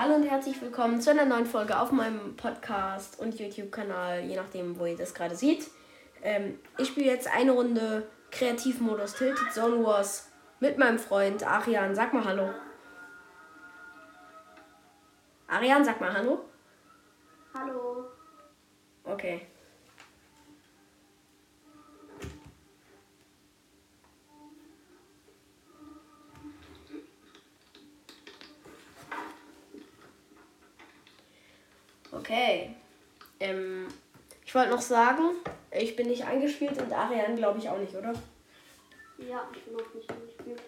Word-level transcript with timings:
Hallo 0.00 0.14
und 0.14 0.22
herzlich 0.22 0.62
willkommen 0.62 1.00
zu 1.00 1.10
einer 1.10 1.24
neuen 1.24 1.44
Folge 1.44 1.76
auf 1.76 1.90
meinem 1.90 2.36
Podcast 2.36 3.18
und 3.18 3.36
YouTube-Kanal, 3.36 4.20
je 4.20 4.36
nachdem, 4.36 4.78
wo 4.78 4.86
ihr 4.86 4.96
das 4.96 5.12
gerade 5.12 5.34
seht. 5.34 5.68
Ähm, 6.22 6.60
ich 6.78 6.86
spiele 6.86 7.06
jetzt 7.06 7.26
eine 7.26 7.50
Runde 7.50 8.06
Kreativmodus 8.30 9.14
Tilted 9.14 9.52
Zone 9.52 9.84
Wars 9.84 10.30
mit 10.60 10.78
meinem 10.78 11.00
Freund 11.00 11.44
Arian. 11.44 11.96
Sag 11.96 12.14
mal 12.14 12.24
Hallo. 12.24 12.48
Arian, 15.48 15.84
sag 15.84 16.00
mal 16.00 16.12
Hallo. 16.12 16.44
Hallo. 17.52 18.04
Okay. 19.02 19.48
Okay. 32.28 32.74
Ähm, 33.40 33.88
ich 34.44 34.54
wollte 34.54 34.68
noch 34.68 34.82
sagen, 34.82 35.36
ich 35.70 35.96
bin 35.96 36.08
nicht 36.08 36.26
eingespielt 36.26 36.78
und 36.78 36.92
Ariane 36.92 37.36
glaube 37.36 37.58
ich 37.58 37.66
auch 37.70 37.78
nicht, 37.78 37.94
oder? 37.94 38.12
Ja, 39.16 39.48
ich 39.54 39.62
bin 39.64 39.74
auch 39.74 39.94
nicht 39.94 40.10
eingespielt. 40.10 40.60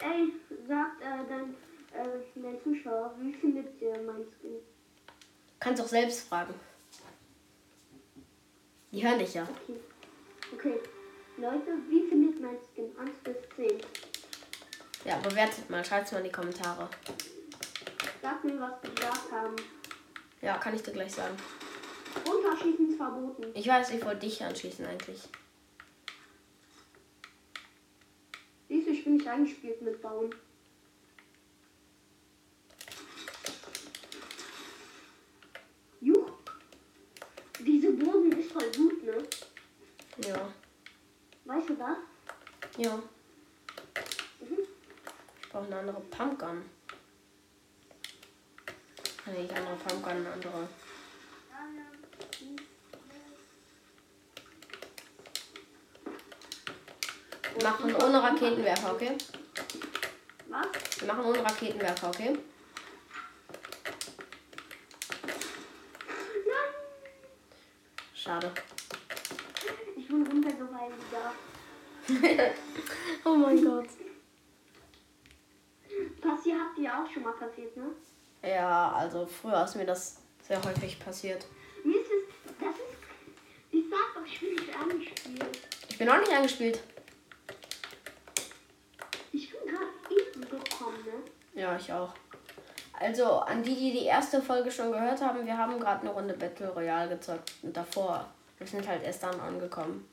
Ey, 0.00 0.32
sagt 0.66 1.00
äh, 1.00 1.28
dein, 1.28 1.54
äh, 1.94 2.18
dein 2.34 2.60
Zuschauer, 2.64 3.14
wie 3.20 3.32
findet 3.32 3.80
ihr 3.80 4.02
mein 4.04 4.24
Skin? 4.24 4.56
Kannst 5.60 5.80
auch 5.80 5.86
selbst 5.86 6.28
fragen. 6.28 6.54
Die 8.90 9.06
hören 9.06 9.20
dich 9.20 9.34
ja. 9.34 9.44
Okay. 9.44 9.78
Okay. 10.54 10.80
Leute, 11.36 11.78
wie 11.88 12.08
findet 12.08 12.40
mein 12.40 12.56
Skin? 12.74 12.90
1 12.98 13.10
bis 13.22 13.36
10. 13.54 13.80
Ja, 15.04 15.18
bewertet 15.18 15.70
mal, 15.70 15.84
schreibt's 15.84 16.10
mal 16.10 16.18
in 16.18 16.24
die 16.24 16.32
Kommentare. 16.32 16.88
Sag 18.22 18.44
mir, 18.44 18.60
was 18.60 18.80
die 18.80 18.94
gesagt 18.94 19.32
haben. 19.32 19.56
Ja, 20.40 20.56
kann 20.56 20.74
ich 20.76 20.82
dir 20.82 20.92
gleich 20.92 21.12
sagen. 21.12 21.36
Unterschießen 22.24 22.90
ist 22.90 22.96
verboten. 22.96 23.50
Ich 23.52 23.66
weiß, 23.66 23.90
ich 23.90 24.04
wollte 24.04 24.20
dich 24.20 24.40
anschließen 24.40 24.86
eigentlich. 24.86 25.28
Siehst 28.68 28.86
du, 28.86 28.92
ich 28.92 29.02
bin 29.02 29.16
nicht 29.16 29.26
eingespielt 29.26 29.82
mit 29.82 30.00
Bauen. 30.00 30.32
Juch. 36.00 36.30
Diese 37.58 37.90
Boden 37.90 38.32
ist 38.38 38.52
voll 38.52 38.70
gut, 38.76 39.02
ne? 39.02 39.16
Ja. 40.28 40.52
Weißt 41.44 41.70
du 41.70 41.74
das? 41.74 41.96
Ja. 42.76 42.96
Mhm. 44.40 44.58
Ich 45.42 45.48
brauche 45.48 45.66
eine 45.66 45.76
andere 45.76 46.00
Pumpgun. 46.02 46.62
Nee, 49.26 49.42
nicht 49.42 49.54
andere 49.56 49.76
Pumpgun, 49.76 50.12
eine 50.12 50.32
andere. 50.32 50.68
Wir 57.54 57.62
machen 57.62 57.94
ohne 57.94 58.22
Raketenwerfer, 58.22 58.92
okay? 58.92 59.16
Was? 60.48 61.00
Wir 61.00 61.06
machen 61.06 61.24
ohne 61.24 61.44
Raketenwerfer, 61.44 62.08
okay? 62.08 62.38
Nein! 66.32 66.72
Schade. 68.14 68.50
Ich 69.96 70.08
bin 70.08 70.26
runtergefallen 70.26 70.94
wieder. 70.98 71.34
oh 73.24 73.34
mein 73.36 73.64
Gott. 73.64 73.88
Passiert 76.20 76.58
habt 76.58 76.78
ihr 76.78 76.92
auch 76.92 77.08
schon 77.08 77.22
mal 77.22 77.34
passiert, 77.34 77.76
ne? 77.76 77.94
Ja, 78.42 78.92
also 78.92 79.26
früher 79.26 79.64
ist 79.64 79.76
mir 79.76 79.86
das 79.86 80.16
sehr 80.46 80.62
häufig 80.64 80.98
passiert. 80.98 81.46
Mir 81.84 82.00
ist 82.00 82.08
es, 82.10 82.54
das 82.58 82.74
ist, 82.74 82.96
ich 83.70 83.84
sag 83.88 84.14
doch, 84.14 84.26
ich 84.26 84.40
bin 84.40 84.54
nicht 84.54 84.76
angespielt. 84.76 85.58
Ich 85.88 85.98
bin 85.98 86.08
auch 86.08 86.18
nicht 86.18 86.32
eingespielt. 86.32 86.80
Ich 89.32 89.50
bin 89.50 89.60
gerade 89.66 89.86
eben 90.10 90.40
gekommen, 90.40 91.04
ne? 91.04 91.60
Ja, 91.60 91.76
ich 91.76 91.92
auch. 91.92 92.12
Also, 92.98 93.38
an 93.40 93.62
die, 93.62 93.74
die 93.74 93.92
die 93.92 94.04
erste 94.04 94.42
Folge 94.42 94.70
schon 94.70 94.92
gehört 94.92 95.20
haben, 95.20 95.46
wir 95.46 95.56
haben 95.56 95.78
gerade 95.78 96.02
eine 96.02 96.10
Runde 96.10 96.34
Battle 96.34 96.68
Royale 96.68 97.10
gezockt. 97.10 97.54
Und 97.62 97.76
davor, 97.76 98.28
wir 98.58 98.66
sind 98.66 98.86
halt 98.86 99.02
erst 99.02 99.22
dann 99.22 99.40
angekommen. 99.40 100.08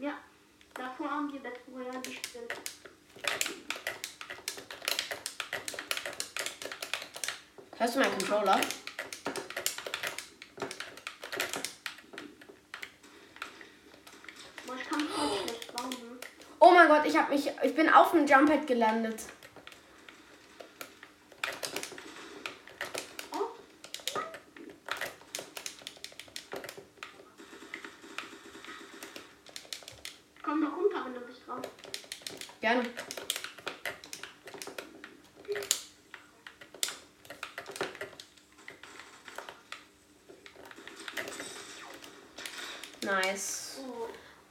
Ja. 0.00 0.14
Davor 0.74 1.10
haben 1.10 1.32
wir 1.32 1.40
Battle 1.40 1.74
Royale 1.74 2.00
gespielt. 2.00 2.54
Hörst 7.80 7.94
du 7.94 8.00
meinen 8.00 8.12
Controller? 8.18 8.56
Ne? 8.56 8.62
Oh 16.58 16.72
mein 16.72 16.88
Gott, 16.88 17.06
ich 17.06 17.16
hab 17.16 17.30
mich. 17.30 17.50
Ich 17.62 17.74
bin 17.74 17.88
auf 17.88 18.10
dem 18.10 18.26
Jumppad 18.26 18.66
gelandet. 18.66 19.22
Oh, 23.32 23.48
komm 30.42 30.60
doch 30.60 30.76
runter, 30.76 31.06
wenn 31.06 31.14
du 31.14 31.20
bist 31.20 31.40
drauf. 31.46 31.62
Gerne. 32.60 32.82
Nice. 43.02 43.80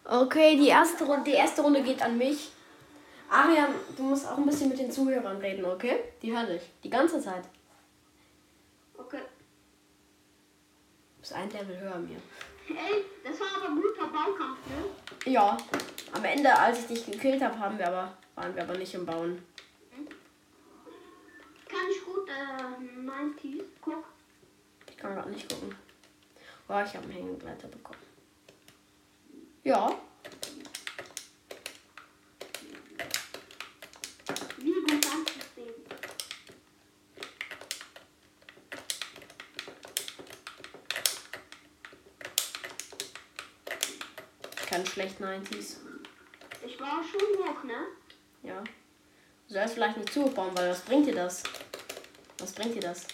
Okay, 0.03 0.57
die 0.57 0.69
erste, 0.69 1.03
Runde, 1.05 1.23
die 1.29 1.37
erste 1.37 1.61
Runde 1.61 1.83
geht 1.83 2.01
an 2.01 2.17
mich. 2.17 2.51
Arian, 3.29 3.75
du 3.95 4.03
musst 4.03 4.27
auch 4.27 4.37
ein 4.37 4.45
bisschen 4.45 4.69
mit 4.69 4.79
den 4.79 4.91
Zuhörern 4.91 5.37
reden, 5.37 5.63
okay? 5.65 5.99
Die 6.21 6.31
hören 6.31 6.47
dich. 6.47 6.63
Die 6.83 6.89
ganze 6.89 7.21
Zeit. 7.21 7.43
Okay. 8.97 9.21
Du 11.15 11.21
bist 11.21 11.33
ein 11.33 11.49
Level 11.51 11.79
höher 11.79 11.97
mir. 11.99 12.17
Ey, 12.69 13.05
das 13.23 13.39
war 13.39 13.47
aber 13.57 13.75
guter 13.75 14.07
Baukampf, 14.07 14.59
ne? 14.67 15.31
Ja. 15.31 15.57
Am 16.11 16.25
Ende, 16.25 16.51
als 16.51 16.79
ich 16.79 16.87
dich 16.87 17.05
gekillt 17.11 17.43
habe, 17.43 17.59
haben 17.59 17.77
wir 17.77 17.87
aber, 17.87 18.17
waren 18.35 18.55
wir 18.55 18.63
aber 18.63 18.77
nicht 18.77 18.93
im 18.95 19.05
Bauen. 19.05 19.43
Kann 21.67 21.87
ich 21.91 22.03
gut, 22.03 22.27
äh, 22.27 22.99
90s? 22.99 23.63
Guck. 23.79 24.03
Ich 24.89 24.97
kann 24.97 25.13
gerade 25.13 25.29
nicht 25.29 25.47
gucken. 25.47 25.75
Oh, 26.67 26.81
ich 26.83 26.93
habe 26.95 27.03
einen 27.03 27.11
Hängegleiter 27.11 27.67
bekommen. 27.67 28.08
Ja. 29.69 29.87
Kann 44.67 44.85
schlecht 44.87 45.21
90s. 45.21 45.75
Ich 46.65 46.79
war 46.79 47.03
schon 47.03 47.21
hoch, 47.37 47.63
ne? 47.63 47.73
Ja. 48.41 48.63
Du 49.47 49.53
sollst 49.53 49.75
vielleicht 49.75 49.97
nicht 49.97 50.11
zu 50.11 50.23
hoch 50.23 50.33
bauen, 50.33 50.49
weil 50.55 50.71
was 50.71 50.81
bringt 50.81 51.05
dir 51.05 51.13
das? 51.13 51.43
Was 52.39 52.53
bringt 52.53 52.73
dir 52.73 52.81
das? 52.81 53.05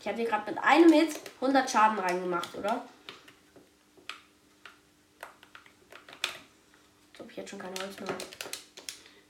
Ich 0.00 0.08
habe 0.08 0.16
dir 0.16 0.24
gerade 0.24 0.50
mit 0.50 0.62
einem 0.64 0.90
Hit 0.94 1.20
100 1.42 1.70
Schaden 1.70 1.98
reingemacht, 1.98 2.54
oder? 2.54 2.88
Ich 7.30 7.36
jetzt 7.36 7.50
schon 7.50 7.60
kein 7.60 7.70
Holz 7.78 7.98
mehr 8.00 8.08
habe. 8.08 8.24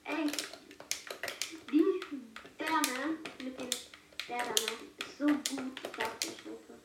Ey, 0.04 0.30
die, 1.70 1.84
der, 2.58 2.70
ne? 2.70 3.18
Mit 3.44 3.60
da, 4.26 4.36
ne? 4.36 4.42
Ist 4.98 5.18
so 5.18 5.26
gut, 5.26 5.44
ich 5.44 5.96
sag 5.96 6.24
nicht, 6.24 6.44
Leute. 6.46 6.78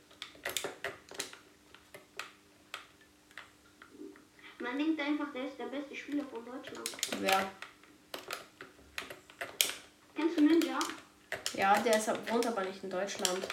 Man 4.60 4.78
denkt 4.78 5.00
einfach, 5.00 5.32
der 5.34 5.48
ist 5.48 5.58
der 5.58 5.66
beste 5.66 5.96
Spieler 5.96 6.26
von 6.26 6.46
Deutschland. 6.46 6.90
Wer? 7.20 7.52
Kennst 10.16 10.38
du 10.38 10.42
Ninja? 10.42 10.80
Ja, 11.54 11.80
der 11.80 11.98
ist, 11.98 12.08
wohnt 12.30 12.46
aber 12.46 12.64
nicht 12.66 12.84
in 12.84 12.90
Deutschland. 12.90 13.48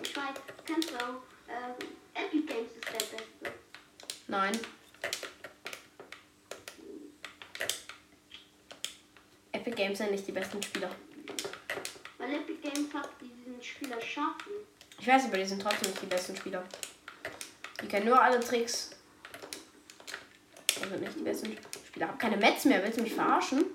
Ich 0.00 0.16
weiß, 0.16 0.36
kennst 0.64 0.90
du 0.92 0.96
auch, 0.96 1.22
äh, 1.48 2.24
Epic 2.24 2.46
Games 2.46 2.70
ist 2.70 2.84
der 2.84 2.92
beste. 2.92 3.58
Nein. 4.28 4.58
Epic 9.76 9.88
Games 9.88 9.98
sind 9.98 10.10
nicht 10.10 10.26
die 10.26 10.32
besten 10.32 10.62
Spieler. 10.62 10.90
Weil 12.16 12.34
Epic 12.34 12.58
Games 12.62 12.94
hat 12.94 13.10
diesen 13.20 13.62
Spieler 13.62 14.00
schaffen. 14.00 14.52
Ich 14.98 15.06
weiß, 15.06 15.26
aber 15.26 15.36
die 15.36 15.44
sind 15.44 15.60
trotzdem 15.60 15.90
nicht 15.90 16.02
die 16.02 16.06
besten 16.06 16.34
Spieler. 16.34 16.64
Die 17.82 17.86
kennen 17.86 18.06
nur 18.06 18.20
alle 18.20 18.40
Tricks. 18.40 18.90
Sind 20.78 21.00
nicht 21.00 21.16
die 21.16 21.22
besten 21.22 21.58
Spieler. 21.86 22.08
Hab 22.08 22.18
keine 22.18 22.38
Mets 22.38 22.64
mehr. 22.64 22.82
Willst 22.82 22.98
du 22.98 23.02
mich 23.02 23.12
verarschen? 23.12 23.66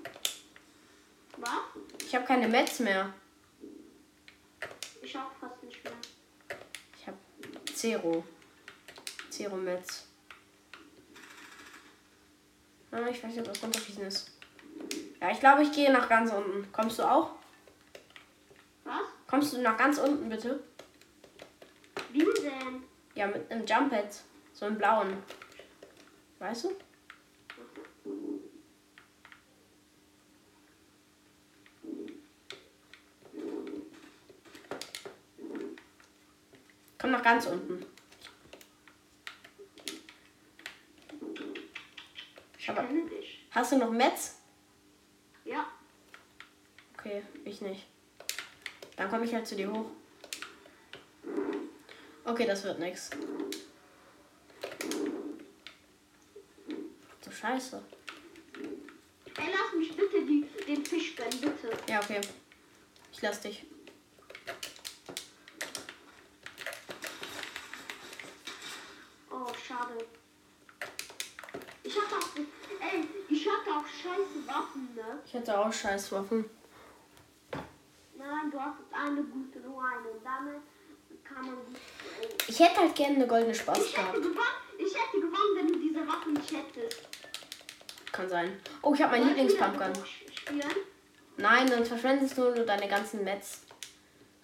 Ich 2.04 2.14
habe 2.14 2.24
keine 2.24 2.48
Mets 2.48 2.80
mehr. 2.80 3.14
Ich 5.02 5.16
auch 5.16 5.32
fast 5.40 5.62
nicht 5.62 5.84
mehr. 5.84 5.92
Ich 6.98 7.06
habe 7.06 7.18
Zero. 7.72 8.24
Zero 9.30 9.56
Mets. 9.56 10.06
Ah, 12.90 13.08
ich 13.08 13.22
weiß 13.22 13.30
nicht, 13.30 13.38
ob 13.38 13.44
das 13.46 13.62
runterschießen 13.62 14.04
ist. 14.04 14.31
Ja, 15.22 15.30
ich 15.30 15.38
glaube, 15.38 15.62
ich 15.62 15.70
gehe 15.70 15.92
nach 15.92 16.08
ganz 16.08 16.32
unten. 16.32 16.72
Kommst 16.72 16.98
du 16.98 17.04
auch? 17.04 17.30
Was? 18.82 19.02
Kommst 19.28 19.52
du 19.52 19.62
nach 19.62 19.76
ganz 19.76 19.98
unten, 19.98 20.28
bitte? 20.28 20.64
Wie 22.10 22.18
denn? 22.18 22.82
Ja, 23.14 23.28
mit 23.28 23.48
einem 23.48 23.64
Jump 23.64 23.90
Pad. 23.90 24.08
So 24.52 24.66
einem 24.66 24.78
blauen. 24.78 25.22
Weißt 26.40 26.64
du? 26.64 26.70
Komm 36.98 37.12
nach 37.12 37.22
ganz 37.22 37.46
unten. 37.46 37.86
Ich 42.58 42.68
Aber-. 42.68 42.88
Hast 43.52 43.70
du 43.70 43.78
noch 43.78 43.90
Metz? 43.92 44.42
Ja. 45.44 45.66
Okay, 46.94 47.22
ich 47.44 47.50
nicht. 47.62 47.86
Dann 48.96 49.08
komme 49.10 49.24
ich 49.24 49.34
halt 49.34 49.46
zu 49.46 49.56
dir 49.56 49.72
hoch. 49.72 49.86
Okay, 52.24 52.46
das 52.46 52.62
wird 52.64 52.78
nix. 52.78 53.10
Du 57.24 57.30
Scheiße. 57.30 57.82
Ey, 59.38 59.48
lass 59.50 59.74
mich 59.76 59.96
bitte 59.96 60.24
die, 60.24 60.46
den 60.66 60.84
Fisch 60.84 61.16
gönnen, 61.16 61.40
bitte. 61.40 61.76
Ja, 61.88 62.00
okay. 62.00 62.20
Ich 63.12 63.22
lass 63.22 63.40
dich. 63.40 63.64
Oh, 69.30 69.52
schade. 69.66 70.04
Ich 71.82 71.96
hatte 71.96 72.16
auch, 72.16 72.36
ey, 72.36 73.04
ich 73.28 73.48
hatte 73.48 73.70
auch 73.70 73.86
scheiße 73.86 74.46
Waffen, 74.46 74.94
ne? 74.94 75.20
Ich 75.26 75.34
hätte 75.34 75.58
auch 75.58 75.72
Scheißwaffen. 75.72 76.61
Nein, 78.22 78.50
du 78.50 78.60
hast 78.60 78.78
eine 78.92 79.22
gute, 79.24 79.58
nur 79.60 79.82
eine. 79.84 80.08
Und 80.08 80.24
damit 80.24 80.60
kann 81.24 81.44
man. 81.44 81.56
Ey. 82.20 82.28
Ich 82.46 82.58
hätte 82.60 82.80
halt 82.80 82.94
gerne 82.94 83.16
eine 83.16 83.26
goldene 83.26 83.54
Spaß 83.54 83.78
Ich 83.78 83.96
hätte 83.96 84.00
gehabt. 84.12 84.22
gewonnen, 84.22 84.38
ich 84.78 84.94
hätte 84.94 85.16
gewonnen, 85.20 85.56
wenn 85.56 85.68
du 85.68 85.78
diese 85.78 86.06
Waffen 86.06 86.32
nicht 86.34 86.52
hättest. 86.52 87.02
Kann 88.12 88.28
sein. 88.28 88.60
Oh, 88.82 88.94
ich 88.94 89.02
habe 89.02 89.12
mein 89.12 89.26
Wollen 89.26 89.36
wir 89.36 89.42
Lieblingspumpgun. 89.44 89.94
wieder 89.96 90.06
Spielen? 90.34 90.76
Nein, 91.38 91.66
sonst 91.68 91.88
verschwendest 91.88 92.36
du 92.38 92.42
nur 92.54 92.64
deine 92.66 92.86
ganzen 92.88 93.24
Metz. 93.24 93.62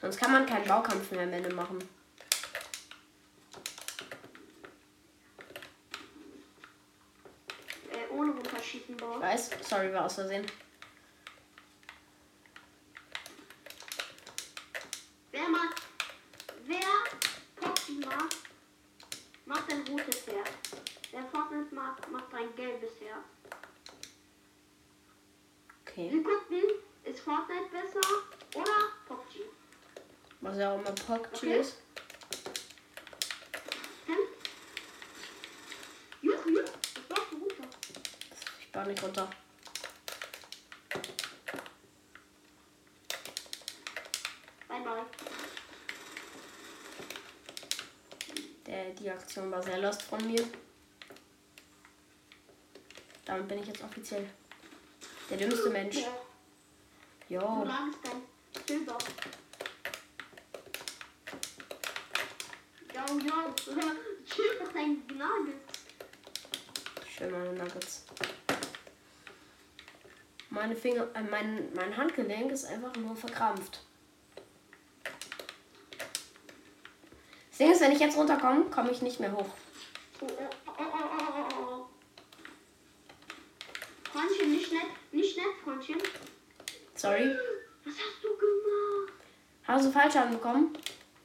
Sonst 0.01 0.19
kann 0.19 0.33
man 0.33 0.47
keinen 0.47 0.67
Baukampf 0.67 1.11
mehr 1.13 1.23
am 1.25 1.33
Ende 1.33 1.55
machen. 1.55 1.79
Äh, 7.93 8.13
ohne 8.15 8.33
runterschießen, 8.33 8.97
Bro. 8.97 9.21
weiß. 9.21 9.51
Sorry, 9.63 9.93
war 9.93 10.07
aus 10.07 10.15
Versehen. 10.15 10.47
Wer 15.39 15.49
mag, 15.51 15.73
wer 16.67 17.05
Poppy 17.55 17.93
mag, 18.05 18.29
macht 19.47 19.71
ein 19.71 19.87
rotes 19.87 20.27
Herz. 20.27 20.51
Wer 21.13 21.23
Fortnite 21.27 21.73
mag, 21.73 22.11
macht 22.11 22.35
ein 22.35 22.53
gelbes 22.57 22.91
Herz. 23.01 23.25
Okay. 25.87 26.11
Wir 26.11 26.25
gucken, 26.25 26.65
ist 27.05 27.21
Fortnite 27.21 27.69
besser 27.71 28.01
oder 28.57 28.73
PUBG? 29.07 29.45
Was 30.41 30.59
ja 30.59 30.73
auch 30.73 30.81
immer 30.81 30.91
PUBG 30.91 31.37
Okay. 31.37 31.61
ist. 31.61 31.77
Hm? 34.07 34.17
Ich 38.61 38.73
baue 38.73 38.87
nicht 38.89 39.03
runter. 39.05 39.31
Bye 44.69 44.81
bye. 44.83 45.05
Der, 48.67 48.91
die 48.91 49.11
Aktion 49.29 49.53
war 49.53 49.63
sehr 49.63 49.77
lost 49.77 50.01
von 50.05 50.27
mir. 50.27 50.43
Damit 53.27 53.47
bin 53.47 53.59
ich 53.59 53.67
jetzt 53.67 53.85
offiziell 53.85 54.27
der 55.29 55.37
dümmste 55.37 55.69
Mensch. 55.69 55.99
Jo. 57.29 57.67
Schön 67.07 67.31
meine 67.31 67.53
Nuggets. 67.53 68.07
Meine 70.49 70.75
Finger, 70.75 71.07
äh, 71.13 71.21
mein, 71.21 71.71
mein 71.75 71.95
Handgelenk 71.95 72.51
ist 72.51 72.65
einfach 72.65 72.97
nur 72.97 73.15
verkrampft. 73.15 73.85
Das 77.59 77.67
Ding 77.67 77.75
ist, 77.75 77.81
wenn 77.81 77.91
ich 77.91 77.99
jetzt 77.99 78.17
runterkomme, 78.17 78.67
komme 78.67 78.93
ich 78.93 79.03
nicht 79.03 79.19
mehr 79.19 79.33
hoch. 79.33 79.49
Freundchen, 84.05 84.53
nicht 84.53 84.73
nett, 84.73 84.87
nicht 85.11 85.37
nett, 85.37 85.47
Freundchen. 85.65 85.99
Sorry. 86.95 87.35
Was 87.85 87.95
hast 87.95 88.23
du 88.23 88.29
gemacht? 88.29 89.13
Hast 89.65 89.87
du 89.87 89.91
Fallschaden 89.91 90.35
bekommen? 90.35 90.73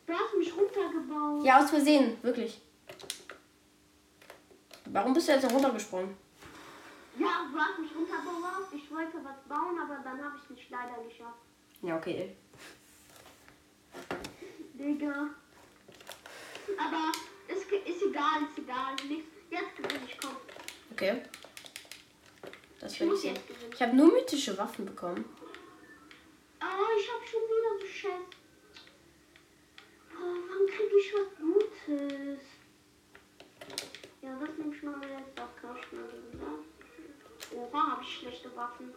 Du 0.08 0.14
hast 0.14 0.36
mich 0.36 0.52
runtergebaut. 0.58 1.46
Ja, 1.46 1.60
aus 1.60 1.70
Versehen, 1.70 2.18
wirklich. 2.24 2.60
Warum 4.86 5.14
bist 5.14 5.28
du 5.28 5.34
jetzt 5.34 5.52
runtergesprungen? 5.52 6.18
Ja, 7.20 7.48
du 7.52 7.60
hast 7.60 7.78
mich 7.78 7.92
runtergebaut. 7.96 8.74
Ich 8.74 8.90
wollte 8.90 9.18
was 9.24 9.38
bauen, 9.48 9.78
aber 9.80 10.00
dann 10.04 10.26
habe 10.26 10.36
ich 10.38 10.44
es 10.46 10.50
nicht 10.50 10.72
leider 10.72 10.98
geschafft. 11.08 11.38
Ja, 11.84 11.98
okay. 11.98 12.36
Digga. 14.74 15.30
Aber 16.78 17.12
ist, 17.48 17.70
ge- 17.70 17.82
ist 17.86 18.02
egal, 18.04 18.44
ist 18.50 18.58
egal. 18.58 18.96
Nichts. 19.08 19.30
Jetzt 19.50 19.76
gewinne 19.76 20.06
ich, 20.08 20.18
komm. 20.18 20.36
Okay. 20.92 21.22
Das 22.80 22.96
finde 22.98 23.16
ich 23.16 23.24
jetzt. 23.24 23.42
Ich 23.74 23.82
habe 23.82 23.96
nur 23.96 24.12
mythische 24.12 24.58
Waffen 24.58 24.86
bekommen. 24.86 25.24
Oh, 26.62 27.00
ich 27.00 27.10
habe 27.12 27.26
schon 27.26 27.42
wieder 27.42 27.80
so 27.80 27.88
Scheiß. 27.88 28.26
Oh, 30.16 30.36
wann 30.50 30.68
kriege 30.68 30.98
ich 31.00 31.14
was 31.14 31.30
Gutes? 31.38 32.40
Ja, 34.22 34.38
das 34.40 34.58
nehme 34.58 34.76
ich 34.76 34.84
mal 34.84 35.02
jetzt 35.02 35.40
auf 35.42 35.50
Kirschner 35.60 36.08
wieder. 36.08 36.48
Oha, 37.56 37.92
habe 37.92 38.04
ich 38.04 38.18
schlechte 38.20 38.56
Waffen. 38.56 38.94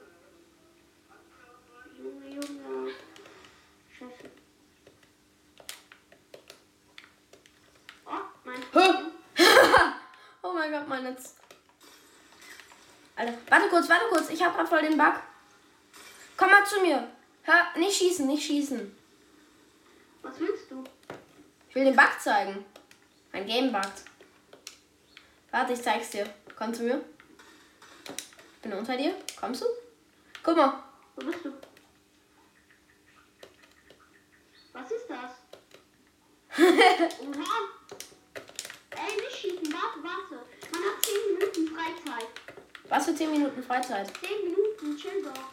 Junge, 1.99 2.29
Junge. 2.29 2.93
Scheiße. 3.99 4.31
Oh, 8.07 8.11
mein 8.45 8.63
Hä? 8.73 9.11
oh 10.43 10.53
mein 10.53 10.71
Gott, 10.71 10.89
mein 10.89 11.03
Netz. 11.05 11.37
Alter, 13.17 13.39
warte 13.57 13.69
kurz, 13.71 13.89
warte 13.89 14.07
kurz. 14.11 14.31
Ich 14.31 14.43
habe 14.43 14.55
gerade 14.55 14.69
voll 14.69 14.83
den 14.83 14.99
Bug. 14.99 15.15
Komm 16.37 16.51
mal 16.51 16.67
zu 16.67 16.81
mir. 16.81 17.09
Hör, 17.43 17.67
nicht 17.77 17.97
schießen, 17.97 18.27
nicht 18.27 18.45
schießen. 18.45 18.97
Was 20.23 20.39
willst 20.41 20.71
du? 20.71 20.85
Ich 21.69 21.75
will 21.75 21.85
den 21.85 21.97
Bug 21.97 22.21
zeigen. 22.21 22.65
Mein 23.33 23.47
Game 23.47 23.73
buggt. 23.73 24.05
Warte, 25.51 25.73
ich 25.73 25.83
zeig's 25.83 26.11
dir. 26.11 26.27
Komm 26.57 26.75
zu 26.75 26.83
mir. 26.83 27.03
Ich 28.57 28.63
bin 28.63 28.73
unter 28.73 28.97
dir. 28.97 29.15
Kommst 29.41 29.63
du? 29.63 29.67
Guck 30.43 30.57
mal. 30.57 30.83
Wo 31.15 31.25
bist 31.25 31.45
du? 31.45 31.53
Was 34.73 34.91
ist 34.91 35.09
das? 35.09 35.31
Oha! 36.59 37.59
Ey, 38.91 39.17
nicht 39.17 39.37
schießen, 39.37 39.73
warte, 39.73 40.03
warte. 40.03 40.45
Man 40.73 40.83
hat 40.83 41.05
10 41.05 41.35
Minuten 41.35 41.75
Freizeit. 41.75 42.46
Was 42.89 43.05
für 43.05 43.15
10 43.15 43.33
Minuten 43.33 43.63
Freizeit? 43.63 44.07
10 44.21 44.45
Minuten, 44.45 44.97
chill 44.97 45.23
doch. 45.23 45.53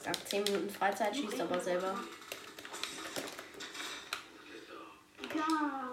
Sag 0.00 0.28
10 0.28 0.44
Minuten 0.44 0.70
Freizeit, 0.70 1.14
schießt 1.16 1.40
aber 1.40 1.60
selber. 1.60 1.98
Ja. 5.34 5.83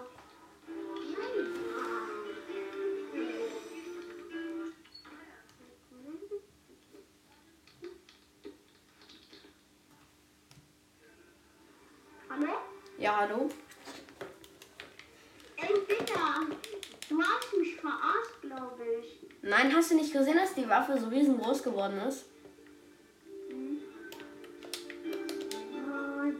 Waffe 20.92 21.00
so 21.00 21.08
riesengroß 21.08 21.62
geworden 21.62 21.98
ist. 22.06 22.26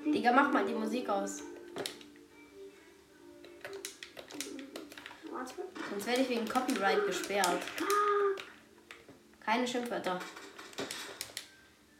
Digga, 0.05 0.33
mach 0.33 0.53
mal 0.53 0.67
die 0.67 0.75
Musik 0.75 1.09
aus. 1.09 1.43
Sonst 5.91 6.07
werde 6.07 6.23
ich 6.23 6.29
wegen 6.29 6.49
Copyright 6.49 7.07
gesperrt. 7.07 7.63
Keine 9.41 9.67
Schimpfwörter. 9.67 10.19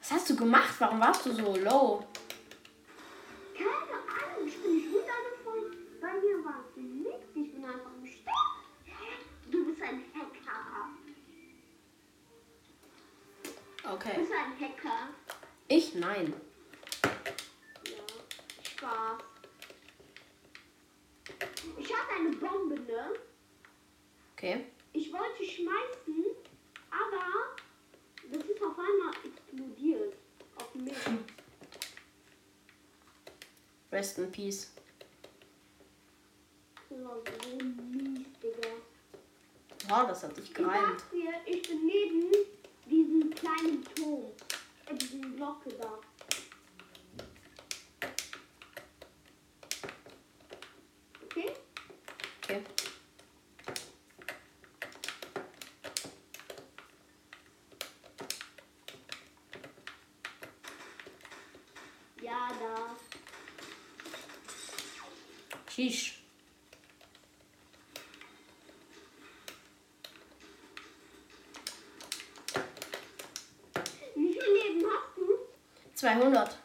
Was 0.01 0.11
hast 0.11 0.31
du 0.31 0.37
gemacht? 0.37 0.75
Warum 0.79 1.01
warst 1.01 1.25
du 1.27 1.33
so 1.33 1.57
low? 1.57 2.05
Rest 34.13 34.19
in 34.19 34.31
peace. 34.31 34.71
Wow, 39.89 40.07
das 40.07 40.23
hat 40.23 40.37
dich 40.37 40.45
Ich 40.49 40.55
gereimt. 40.55 41.03
ich 41.47 41.63
bin 41.63 41.87
neben 41.87 42.31
diesem 42.85 43.31
kleinen 43.35 43.83
Turm. 43.95 44.33
Äh, 44.87 44.95
diesen 44.95 45.37
Glocke 45.37 45.71
da. 45.81 45.99
Okay? 51.25 51.53
Okay. 52.43 52.65
Ja, 62.21 62.49
da. 62.61 62.97
Sheesh. 65.75 66.19
Wie 74.15 74.33
viel 74.33 74.53
Leben 74.53 74.85
hast 74.87 75.17
du? 75.17 75.39
200. 76.23 76.57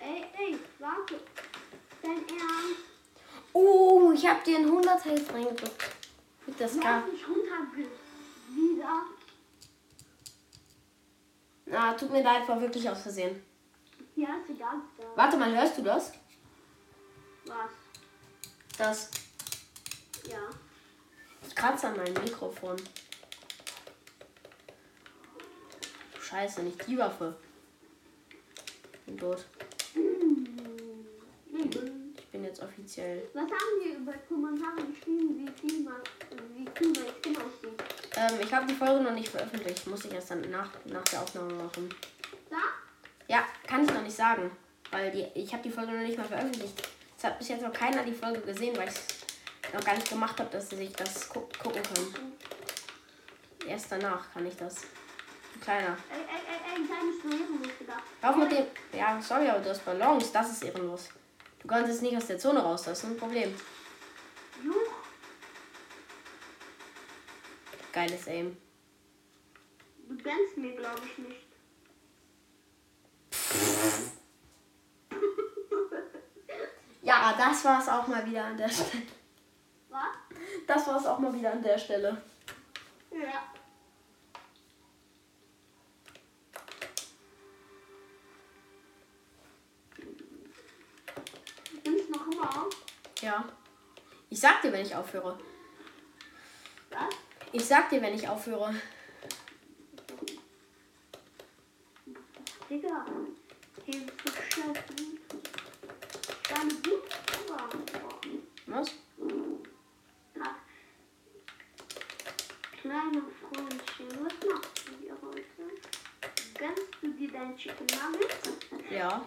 Ey, 0.00 0.24
ey, 0.38 0.58
warte. 0.78 1.20
Dein 2.00 2.12
Ernst? 2.12 2.84
Oh, 3.52 4.12
ich 4.14 4.24
habe 4.24 4.38
dir 4.44 4.58
einen 4.58 4.66
100 4.66 5.04
Health 5.04 5.32
reingedrückt. 5.32 5.90
Mit 6.46 6.60
der 6.60 6.68
mich 7.12 7.26
runterge... 7.28 7.90
Wieder. 8.50 9.02
Na, 11.66 11.92
tut 11.94 12.12
mir 12.12 12.22
leid, 12.22 12.48
war 12.48 12.60
wirklich 12.60 12.88
aus 12.88 13.02
Versehen. 13.02 13.47
Da. 14.56 14.74
Warte 15.14 15.36
mal, 15.36 15.54
hörst 15.54 15.76
du 15.76 15.82
das? 15.82 16.12
Was? 17.44 17.70
Das. 18.78 19.10
Ja. 20.26 20.38
Ich 21.46 21.54
kratze 21.54 21.88
an 21.88 21.96
meinem 21.96 22.14
Mikrofon. 22.24 22.76
Scheiße, 26.20 26.62
nicht 26.62 26.86
die 26.86 26.96
Waffe. 26.98 27.36
Bin 29.06 29.18
tot. 29.18 29.44
Ich 31.54 32.26
bin 32.26 32.44
jetzt 32.44 32.62
offiziell. 32.62 33.28
Was 33.34 33.44
haben 33.44 33.80
wir 33.82 33.96
über 33.96 34.12
Kommentare 34.28 34.82
geschrieben, 34.86 35.38
wie 35.38 35.50
viel 35.60 35.82
man, 35.82 36.00
wie 36.54 36.68
cool 36.80 36.92
mein 36.92 37.14
Skin 37.22 37.36
aussieht? 37.36 37.82
Ähm, 38.16 38.40
ich 38.42 38.52
habe 38.52 38.66
die 38.66 38.74
Folge 38.74 39.02
noch 39.02 39.14
nicht 39.14 39.28
veröffentlicht. 39.28 39.86
Muss 39.86 40.04
ich 40.04 40.12
erst 40.12 40.30
dann 40.30 40.42
nach, 40.50 40.70
nach 40.86 41.04
der 41.04 41.22
Aufnahme 41.22 41.54
machen. 41.54 41.88
Da? 42.50 42.56
Ja, 43.28 43.44
kann 43.66 43.84
ich 43.84 43.92
noch 43.92 44.02
nicht 44.02 44.16
sagen. 44.16 44.50
Weil 44.90 45.10
die, 45.10 45.26
ich 45.34 45.52
habe 45.52 45.62
die 45.62 45.70
Folge 45.70 45.92
noch 45.92 46.02
nicht 46.02 46.16
mal 46.16 46.26
veröffentlicht. 46.26 46.88
Es 47.16 47.24
hat 47.24 47.38
bis 47.38 47.48
jetzt 47.48 47.62
noch 47.62 47.72
keiner 47.72 48.02
die 48.02 48.14
Folge 48.14 48.40
gesehen, 48.40 48.76
weil 48.76 48.88
ich 48.88 48.94
es 48.94 49.72
noch 49.74 49.84
gar 49.84 49.94
nicht 49.94 50.08
gemacht 50.08 50.38
habe, 50.40 50.48
dass 50.50 50.70
sie 50.70 50.76
sich 50.76 50.92
das 50.94 51.28
gu 51.28 51.40
gucken 51.62 51.82
können. 51.82 52.32
Erst 53.66 53.92
danach 53.92 54.32
kann 54.32 54.46
ich 54.46 54.56
das. 54.56 54.84
Ein 55.54 55.60
Kleiner. 55.60 55.98
Ey, 56.10 56.20
ey, 56.20 56.40
ey, 56.48 56.88
ehrenlos 57.28 57.78
gedacht. 57.78 58.02
Hör 58.20 58.30
auf 58.30 58.36
mit 58.36 58.50
dem. 58.50 58.66
Ja, 58.96 59.20
sorry, 59.20 59.48
aber 59.48 59.60
du 59.60 59.70
hast 59.70 59.84
Ballons. 59.84 60.32
Das 60.32 60.50
ist 60.50 60.62
ehrenlos. 60.62 61.10
Du 61.60 61.68
kannst 61.68 61.90
jetzt 61.90 62.02
nicht 62.02 62.16
aus 62.16 62.26
der 62.28 62.38
Zone 62.38 62.60
raus. 62.60 62.84
Das 62.84 62.98
ist 62.98 63.04
ein 63.04 63.16
Problem. 63.16 63.54
Juch. 64.64 64.74
Geiles 67.92 68.26
Aim. 68.28 68.56
Du 70.08 70.16
gönnst 70.16 70.56
mir, 70.56 70.76
glaube 70.76 71.02
ich, 71.04 71.18
nicht. 71.18 71.47
Ja, 77.28 77.34
das 77.36 77.62
war's 77.62 77.88
auch 77.88 78.06
mal 78.06 78.24
wieder 78.24 78.42
an 78.42 78.56
der 78.56 78.70
Stelle. 78.70 79.02
Was? 79.90 80.00
Das 80.66 80.86
war's 80.86 81.04
auch 81.04 81.18
mal 81.18 81.34
wieder 81.34 81.52
an 81.52 81.62
der 81.62 81.76
Stelle. 81.76 82.22
Ja. 83.10 83.42
Nimmst 91.84 92.08
noch 92.08 92.26
immer 92.28 92.48
auf? 92.48 92.74
Ja. 93.20 93.44
Ich 94.30 94.40
sag 94.40 94.62
dir, 94.62 94.72
wenn 94.72 94.86
ich 94.86 94.96
aufhöre. 94.96 95.38
Was? 96.88 97.14
Ich 97.52 97.66
sag 97.66 97.90
dir, 97.90 98.00
wenn 98.00 98.14
ich 98.14 98.26
aufhöre. 98.26 98.74
Digga. 102.70 103.04
Hier 103.84 104.06
ist 104.06 104.12
so 104.24 104.32
scheiße. 104.32 105.18
Deine 106.48 106.74
Buchstaben. 106.74 107.84
Was? 108.66 108.90
Ja. 110.34 110.56
Kleine 112.80 113.22
Freundchen, 113.40 114.24
was 114.24 114.32
machst 114.48 114.88
du 114.88 114.92
hier 115.00 115.16
heute? 115.22 115.62
Gönnst 116.58 117.02
du 117.02 117.08
dir 117.12 117.30
dein 117.30 117.56
Chicken 117.56 117.86
Nuggets? 117.86 118.50
Ja. 118.90 119.24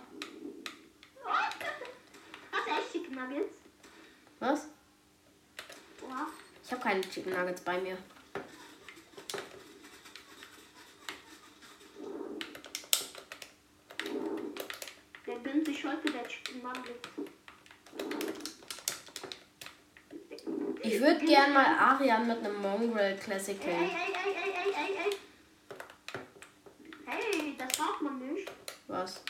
Hast 1.23 2.67
du 2.67 2.71
echt 2.71 2.91
Chicken 2.91 3.15
Nuggets? 3.15 3.55
Was? 4.39 4.67
Oha. 6.03 6.27
Ich 6.63 6.71
habe 6.71 6.81
keine 7.01 7.13
Chicken 7.13 7.33
Nuggets 7.33 7.61
bei 7.61 7.79
mir. 7.79 7.97
Der 15.25 15.35
gönnt 15.39 15.65
sich 15.65 15.83
heute 15.85 16.11
der 16.11 16.27
Chicken 16.27 16.61
Nuggets. 16.61 17.09
Ich 20.83 20.99
würde 20.99 21.25
gern 21.25 21.53
mal 21.53 21.65
Arian 21.65 22.27
mit 22.27 22.39
einem 22.39 22.61
Mongrel 22.61 23.15
Classic 23.17 23.57
Ey, 23.59 23.63
killen. 23.63 23.89
ey, 23.89 23.89
ey, 23.89 24.35
ey, 24.35 24.53
ey, 24.53 24.73
ey, 24.75 24.97
ey. 25.05 25.17
Hey, 27.05 27.55
das 27.57 27.77
braucht 27.77 28.01
man 28.01 28.19
nicht. 28.19 28.51
Was? 28.87 29.23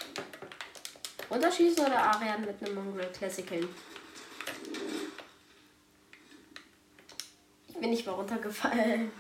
Runterschießen 1.30 1.86
oder 1.86 1.98
Arian 1.98 2.42
mit 2.42 2.62
einem 2.64 2.76
Mongrel 2.76 3.12
Classic 3.12 3.46
killen? 3.46 3.70
Bin 7.92 7.98
nicht 7.98 8.08
mal 8.08 8.14
runtergefallen. 8.14 9.12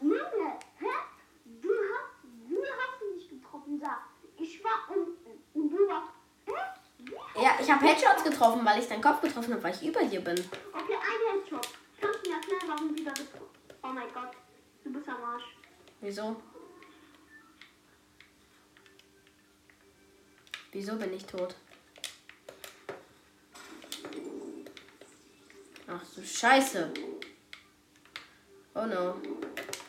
Junge, 0.00 0.58
hä? 0.78 0.86
Du 1.60 1.68
hast, 1.68 2.24
du 2.48 2.56
hast 2.62 3.02
ihn 3.02 3.14
nicht 3.14 3.30
getroffen, 3.30 3.78
sag. 3.78 3.98
Ich 4.38 4.64
war 4.64 4.88
unten 4.88 5.42
und 5.52 5.70
du 5.70 5.76
warst. 5.86 6.12
Hä? 6.46 6.52
Wie? 6.98 7.42
Ja, 7.42 7.58
ich 7.60 7.70
habe 7.70 7.84
Headshots 7.84 8.24
getroffen, 8.24 8.64
weil 8.64 8.80
ich 8.80 8.88
deinen 8.88 9.02
Kopf 9.02 9.20
getroffen 9.20 9.52
habe, 9.52 9.62
weil 9.62 9.74
ich 9.74 9.86
über 9.86 10.02
dir 10.02 10.22
bin. 10.22 10.38
Okay, 10.72 10.94
ein 10.94 11.40
Headshot. 11.40 11.68
Kannst 12.00 12.24
du 12.24 12.30
mir 12.30 12.36
erklären, 12.36 12.62
warum 12.66 12.96
wieder 12.96 13.12
getroffen? 13.12 13.46
Oh 13.82 13.88
mein 13.88 14.12
Gott, 14.14 14.30
du 14.82 14.92
bist 14.92 15.08
am 15.08 15.22
Arsch. 15.22 15.56
Wieso? 16.00 16.36
Wieso 20.72 20.96
bin 20.96 21.12
ich 21.12 21.26
tot? 21.26 21.54
Ach 25.94 26.04
so, 26.04 26.22
scheiße. 26.22 26.90
Oh 28.74 28.86
no. 28.86 29.16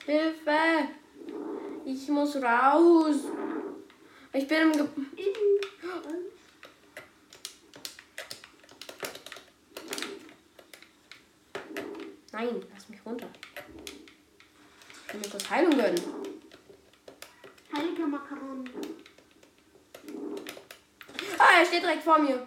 Hilfe! 0.06 0.90
Ich 1.86 2.10
muss 2.10 2.36
raus. 2.36 3.16
Ich 4.34 4.48
bin 4.48 4.62
im 4.64 4.72
Ge 4.74 4.88
Nein, 12.34 12.66
lass 12.74 12.90
mich 12.90 13.06
runter. 13.06 13.30
Ich 15.08 15.14
will 15.14 15.22
mir 15.22 15.30
kurz 15.30 15.50
Heilung 15.50 15.78
gönnen. 15.78 16.02
Heiliger 17.74 18.08
Makaron. 18.08 18.70
Ah, 21.38 21.60
er 21.60 21.66
steht 21.66 21.84
direkt 21.84 22.04
vor 22.04 22.20
mir. 22.20 22.46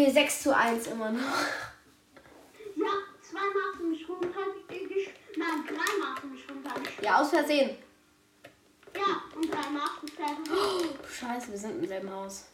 Okay, 0.00 0.10
6 0.12 0.42
zu 0.44 0.56
1 0.56 0.86
immer 0.86 1.10
noch. 1.10 1.20
Ja, 2.74 2.92
zweimal 3.20 3.62
hast 3.70 3.80
du 3.80 3.84
mich 3.86 4.08
runtergeschlagen. 4.08 5.12
Nein, 5.36 5.66
dreimal 5.66 6.14
hast 6.14 6.22
du 6.22 6.26
mich 6.28 6.48
runtergeschlagen. 6.48 7.04
Ja, 7.04 7.20
aus 7.20 7.28
Versehen. 7.28 7.76
Ja, 8.96 9.22
und 9.36 9.52
dreimal 9.52 9.82
hast 9.82 10.02
du 10.02 10.06
fertig. 10.06 10.50
Oh, 10.50 11.06
scheiße, 11.06 11.50
wir 11.50 11.58
sind 11.58 11.82
im 11.82 11.86
selben 11.86 12.10
Haus. 12.10 12.46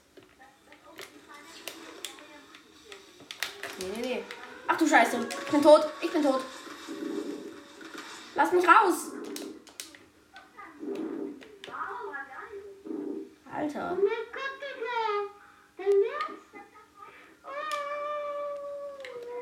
Nee, 3.78 3.86
nee, 3.94 4.02
nee. 4.02 4.24
Ach 4.66 4.76
du 4.76 4.88
Scheiße, 4.88 5.28
ich 5.28 5.50
bin 5.52 5.62
tot. 5.62 5.86
Ich 6.02 6.10
bin 6.10 6.22
tot. 6.24 6.40
Lass 8.34 8.50
mich 8.50 8.66
raus. 8.66 9.12
Alter. 13.54 13.92
Oh 13.92 14.02
mein 14.02 14.26
Gott, 14.32 14.54
Digga. 14.60 14.98
Dein 15.78 15.86
Ernst? 15.86 16.42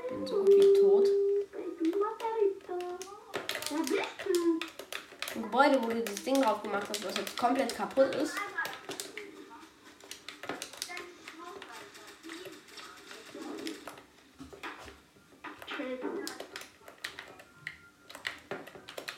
Ich 0.07 0.11
Oh. 0.11 0.15
bin 0.15 0.27
so 0.27 0.37
gut 0.37 0.49
wie 0.49 0.81
tot. 0.81 1.07
Baby 1.53 1.97
Margarita. 1.99 2.77
Wo 3.71 3.77
bist 3.83 3.93
du? 4.25 4.61
Ein 5.35 5.43
Gebäude, 5.43 5.83
wo 5.83 5.89
du 5.89 6.01
das 6.03 6.23
Ding 6.23 6.41
drauf 6.41 6.63
gemacht 6.63 6.87
hast, 6.89 7.05
was 7.05 7.17
jetzt 7.17 7.34
komplett 7.45 7.77
kaputt 7.77 8.15
ist. 8.15 8.35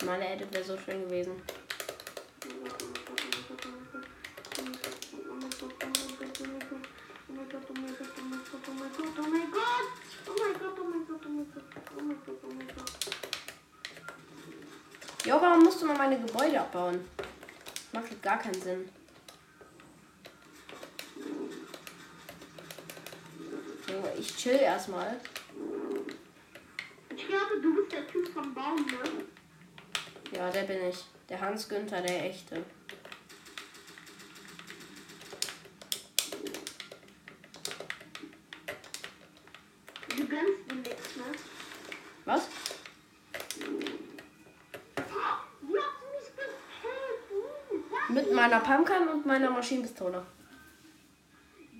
Meine 0.05 0.33
Edit 0.33 0.53
wäre 0.53 0.65
so 0.65 0.77
schön 0.77 1.05
gewesen. 1.05 1.41
Jo, 15.25 15.41
warum 15.41 15.65
musst 15.65 15.83
du 15.83 15.87
mal 15.87 15.97
meine 15.97 16.19
Gebäude 16.19 16.61
abbauen? 16.61 17.16
Macht 17.97 18.23
gar 18.23 18.39
keinen 18.39 18.61
Sinn. 18.61 18.89
Junge, 23.89 24.13
ich 24.19 24.37
chill 24.37 24.57
erstmal. 24.57 25.19
Ich 27.17 27.27
glaube, 27.27 27.59
du 27.63 27.75
bist 27.75 27.93
der 27.93 28.07
Typ 28.07 28.29
vom 28.35 28.53
Baum, 28.53 28.85
ne? 28.85 29.25
Ja, 30.37 30.51
der 30.51 30.65
bin 30.65 30.91
ich. 30.91 31.07
Der 31.31 31.41
Hans 31.41 31.67
Günther, 31.67 32.03
der 32.03 32.27
echte. 32.27 32.63
Du 40.11 40.27
gönnst 40.27 40.67
mir 40.67 40.75
nichts, 40.75 41.17
ne? 41.17 41.25
Was? 42.27 42.49
Wie 45.63 45.79
hast 45.79 46.01
du 46.03 46.07
mich 46.13 46.29
gekillt? 46.37 47.21
Sag 47.91 47.96
Mit 48.09 48.33
meiner 48.33 48.61
Pumpkin 48.61 49.09
und 49.09 49.27
meiner 49.27 49.51
Maschinenpistole. 49.51 50.25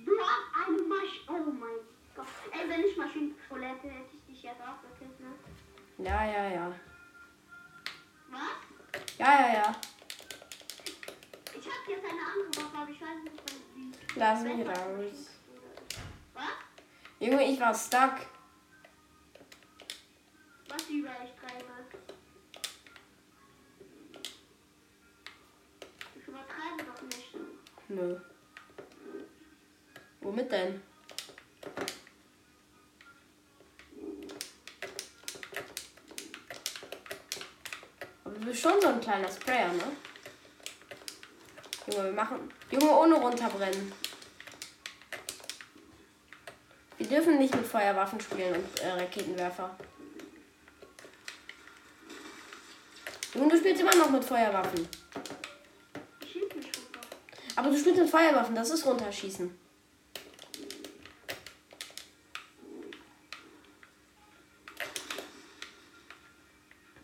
Du 0.05 0.11
hast 0.19 0.67
eine 0.67 0.81
Masch... 0.81 1.25
Oh 1.29 1.51
mein 1.51 1.69
Gott. 2.15 2.25
Ey, 2.51 2.69
wenn 2.69 2.83
ich 2.83 2.97
Maschinenpistole 2.97 3.65
hätte, 3.65 3.87
hätte 3.87 4.09
ich 4.13 4.25
dich 4.25 4.43
jetzt 4.43 4.61
auch 4.61 4.81
gekillt, 4.81 5.19
ne? 5.19 5.27
Ja, 5.99 6.25
ja, 6.25 6.49
ja. 6.49 6.71
Was? 8.29 8.41
Ja, 9.17 9.41
ja, 9.41 9.53
ja. 9.53 9.75
Ich 11.57 11.65
hab 11.65 11.87
jetzt 11.87 12.03
eine 12.03 12.21
andere 12.21 12.65
Waffe, 12.65 12.77
aber 12.77 12.91
ich 12.91 13.01
weiß 13.01 13.23
nicht, 13.23 13.41
was 13.43 13.55
die... 13.75 14.19
Lass 14.19 14.43
mich 14.43 14.67
raus. 14.67 15.29
Was? 16.33 16.43
Junge, 17.19 17.43
ich 17.45 17.59
war 17.59 17.73
stuck. 17.73 18.15
Was 20.67 20.89
über 20.89 21.09
Nö. 27.89 28.17
Womit 30.19 30.51
denn? 30.51 30.81
Aber 38.25 38.35
du 38.35 38.45
bist 38.45 38.61
schon 38.61 38.81
so 38.81 38.87
ein 38.89 38.99
kleiner 38.99 39.29
Sprayer, 39.29 39.71
ne? 39.71 39.83
Junge, 41.87 42.03
wir 42.05 42.11
machen. 42.11 42.51
Junge, 42.71 42.91
ohne 42.91 43.15
runterbrennen. 43.15 43.93
Wir 46.97 47.07
dürfen 47.07 47.37
nicht 47.37 47.55
mit 47.55 47.65
Feuerwaffen 47.65 48.19
spielen 48.19 48.55
und 48.55 48.79
äh, 48.81 48.89
Raketenwerfer. 48.89 49.77
Junge, 53.33 53.49
du 53.49 53.57
spielst 53.57 53.81
immer 53.81 53.95
noch 53.95 54.09
mit 54.09 54.25
Feuerwaffen. 54.25 54.89
Aber 57.67 57.75
du 57.75 57.81
spielst 57.81 57.99
mit 57.99 58.09
Feuerwaffen, 58.09 58.55
das 58.55 58.69
ist 58.69 58.85
runterschießen. 58.85 59.59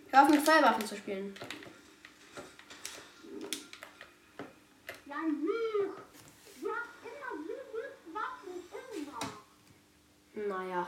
Hör 0.09 0.23
auf 0.23 0.29
mit 0.29 0.39
Feuerwaffen 0.39 0.85
zu 0.85 0.95
spielen. 0.95 1.35
Ja, 5.05 5.15
Lüg. 5.27 5.97
Du 6.61 6.69
hast 6.69 6.93
immer 7.03 7.31
so 7.45 7.55
gute 7.73 8.13
Waffen. 8.13 8.53
Immer. 8.95 10.47
Naja. 10.47 10.87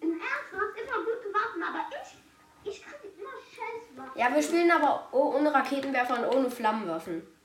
Im 0.00 0.12
Ernst, 0.12 0.50
du 0.50 0.56
hast 0.56 0.78
immer 0.78 1.04
gute 1.04 1.34
Waffen, 1.34 1.62
aber 1.62 1.90
ich, 1.90 2.72
ich 2.72 2.82
krieg 2.82 3.12
immer 3.18 3.36
scheiß 3.54 3.96
Waffen. 3.96 4.18
Ja, 4.18 4.34
wir 4.34 4.42
spielen 4.42 4.70
aber 4.70 5.12
ohne 5.12 5.52
Raketenwerfer 5.52 6.22
und 6.22 6.34
ohne 6.34 6.50
Flammenwaffen. 6.50 7.35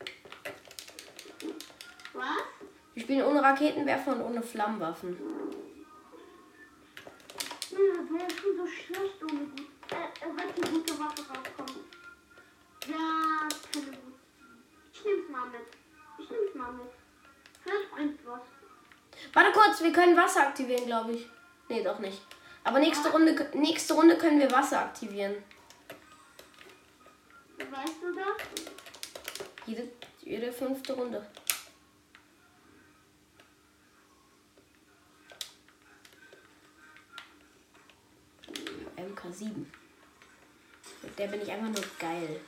Wir 2.94 3.04
spielen 3.04 3.26
ohne 3.26 3.42
Raketenwerfer 3.42 4.12
und 4.12 4.22
ohne 4.22 4.42
Flammenwaffen. 4.42 5.18
Ja, 7.72 7.78
du 7.78 8.18
bist 8.18 8.40
schon 8.40 8.58
so 8.58 8.68
schlecht 8.68 9.24
ohne 9.24 9.46
gut. 9.46 9.62
Äh, 9.92 9.96
äh, 9.96 10.30
wenn 10.36 10.56
die 10.56 10.70
gute 10.72 11.00
Waffe 11.00 11.22
rauskommt. 11.22 11.80
Ja, 12.88 13.48
keine 13.72 13.86
gute. 13.86 14.18
Ich 14.94 15.06
nehm's 15.06 15.30
mal 15.30 15.50
mit. 15.50 15.62
Ich 16.20 16.30
nehm's 16.30 16.56
mal 16.56 16.74
mit. 16.74 16.92
Vielleicht 17.64 17.92
bringt's 17.92 18.22
was. 18.26 18.42
Warte 19.34 19.52
kurz, 19.54 19.82
wir 19.82 19.94
können 19.94 20.18
Wasser 20.18 20.48
aktivieren, 20.48 20.86
glaube 20.86 21.14
ich. 21.14 21.28
Nee, 21.70 21.84
doch 21.84 22.00
nicht. 22.00 22.22
Aber 22.64 22.80
nächste 22.80 23.10
Runde, 23.10 23.50
nächste 23.54 23.94
Runde 23.94 24.18
können 24.18 24.40
wir 24.40 24.52
Wasser 24.52 24.82
aktivieren. 24.82 25.36
Weißt 27.58 28.02
du 28.02 28.14
das? 28.14 28.68
Jede, 29.66 29.88
jede 30.22 30.52
fünfte 30.52 30.94
Runde. 30.94 31.26
MK7. 39.32 39.66
Mit 41.04 41.18
der 41.20 41.28
bin 41.28 41.42
ich 41.42 41.52
einfach 41.52 41.68
nur 41.68 41.84
geil. 42.00 42.42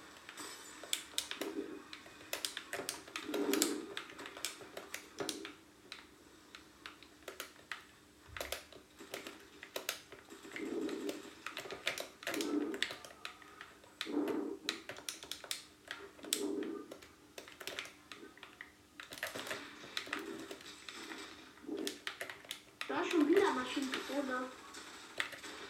Da 22.88 23.02
ist 23.02 23.12
schon 23.12 23.28
wieder 23.30 23.54
Maschinenpistole. 23.54 24.50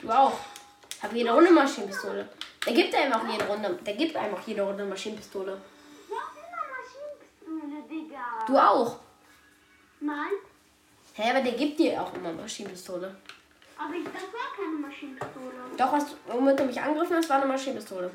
Du 0.02 0.12
auch. 0.12 0.53
Hab 1.04 1.14
jede 1.14 1.32
Runde 1.32 1.52
Maschinenpistole. 1.52 2.28
Der 2.66 2.74
gibt 2.74 2.96
einem 2.96 3.14
auch 3.14 3.28
jede 3.28 3.46
Runde. 3.46 3.78
Der 3.86 3.94
gibt 3.94 4.16
einem 4.16 4.34
auch 4.34 4.48
jede 4.48 4.62
Runde 4.64 4.86
Maschinenpistole. 4.86 5.62
Du 6.08 6.16
hast 6.16 6.38
immer 6.38 6.64
Maschinenpistole, 6.78 7.84
Digga. 7.90 8.46
Du 8.48 8.58
auch. 8.58 9.00
Nein, 10.00 10.32
Hä, 11.16 11.30
aber 11.30 11.42
der 11.42 11.54
gibt 11.54 11.78
dir 11.80 12.02
auch 12.02 12.12
immer 12.16 12.32
Maschinenpistole. 12.34 13.16
aber 13.78 13.94
ich, 13.94 14.04
das 14.06 14.24
war 14.34 14.56
keine 14.56 14.78
Maschinenpistole. 14.78 15.54
Doch, 15.78 15.94
was, 15.94 16.16
womit 16.26 16.60
du 16.60 16.66
mich 16.66 16.82
angegriffen 16.82 17.18
hast, 17.18 17.30
war 17.30 17.38
eine 17.38 17.46
Maschinenpistole. 17.46 18.12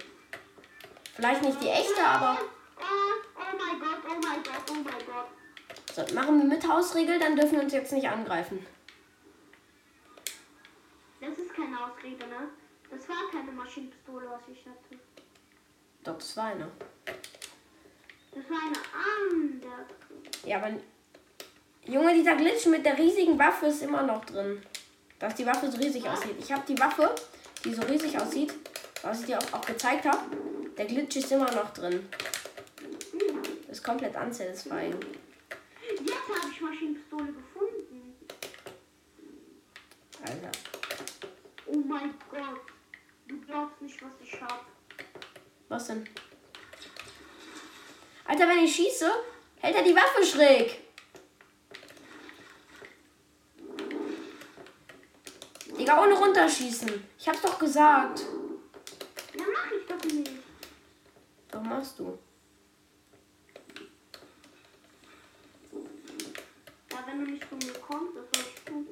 Vielleicht 1.14 1.42
nicht 1.42 1.62
die 1.62 1.68
echte, 1.68 2.05
aber. 2.05 2.38
Oh, 2.77 2.83
oh 3.37 3.57
mein 3.57 3.79
mein 3.79 3.81
Gott, 3.81 3.98
oh 4.05 4.20
mein 4.20 4.42
Gott, 4.42 4.62
oh 4.70 4.74
mein 4.74 5.07
Gott. 5.07 5.29
So, 5.94 6.14
machen 6.14 6.38
wir 6.38 6.44
mit 6.46 6.66
Hausregel, 6.66 7.18
dann 7.20 7.37
dürfen 7.37 7.53
wir 7.53 7.62
uns 7.62 7.72
jetzt 7.72 7.92
nicht 7.92 8.09
angreifen. 8.09 8.66
Das 11.20 11.38
ist 11.38 11.55
keine 11.55 11.77
Ausrede, 11.85 12.27
ne? 12.27 12.48
Das 12.90 13.09
war 13.09 13.31
keine 13.31 13.53
Maschinenpistole, 13.53 14.27
was 14.31 14.42
ich 14.51 14.64
hatte. 14.66 15.01
Doch, 16.05 16.14
das 16.14 16.37
war 16.37 16.46
eine. 16.46 16.70
Das 18.33 18.44
war 18.51 18.59
eine 18.59 18.79
andere. 19.33 19.87
Ja, 20.44 20.57
aber. 20.59 20.77
Junge, 21.85 22.14
dieser 22.14 22.37
Glitch 22.37 22.66
mit 22.66 22.85
der 22.85 22.98
riesigen 22.98 23.38
Waffe 23.38 23.66
ist 23.66 23.83
immer 23.83 24.03
noch 24.03 24.24
drin. 24.24 24.62
Dass 25.18 25.35
die 25.35 25.46
Waffe 25.46 25.70
so 25.70 25.79
riesig 25.79 26.09
aussieht. 26.09 26.37
Ich 26.38 26.53
habe 26.53 26.62
die 26.68 26.79
Waffe, 26.79 27.14
die 27.64 27.74
so 27.74 27.83
riesig 27.83 28.18
aussieht, 28.20 28.53
was 29.03 29.20
ich 29.20 29.27
dir 29.27 29.38
auch, 29.38 29.53
auch 29.55 29.64
gezeigt 29.64 30.05
habe. 30.05 30.37
Der 30.77 30.87
Glitch 30.87 31.16
ist 31.16 31.33
immer 31.33 31.51
noch 31.53 31.72
drin. 31.72 32.09
Ist 33.68 33.83
komplett 33.83 34.14
unsatisfying. 34.14 34.94
Jetzt 35.88 36.29
habe 36.29 36.53
ich 36.53 36.61
Maschinenpistole 36.61 37.33
gefunden. 37.33 38.14
Alter. 40.20 40.53
Oh 41.66 41.77
mein 41.77 42.14
Gott. 42.31 42.77
Du 43.28 43.38
glaubst 43.42 43.82
nicht, 43.82 44.02
was 44.02 44.12
ich 44.24 44.40
habe. 44.40 44.64
Was 45.68 45.86
denn? 45.88 46.08
Alter, 48.24 48.48
wenn 48.48 48.64
ich 48.64 48.74
schieße, 48.74 49.10
hält 49.56 49.76
er 49.76 49.82
die 49.82 49.94
Waffe 49.94 50.24
schräg. 50.24 50.80
Digga, 55.78 56.02
ohne 56.02 56.14
runterschießen. 56.14 56.90
Ich 57.18 57.28
hab's 57.28 57.42
doch 57.42 57.58
gesagt. 57.58 58.20
Ja, 59.34 59.44
mach 59.52 59.72
ich 59.72 59.86
doch 59.86 60.04
nicht. 60.04 60.32
Was 61.50 61.62
machst 61.62 61.98
du? 61.98 62.18
Ja, 66.90 67.04
wenn 67.06 67.24
du 67.26 67.30
nicht 67.30 67.44
von 67.44 67.58
mir 67.58 67.74
kommst, 67.74 68.16
das 68.16 68.24
soll 68.34 68.52
ich 68.54 68.64
tun. 68.64 68.86